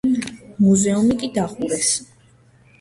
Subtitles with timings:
[0.63, 1.95] მუზეუმი კი დახურეს.